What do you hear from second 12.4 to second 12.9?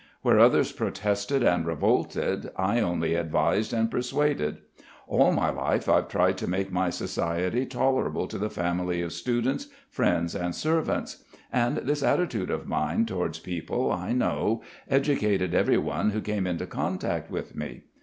of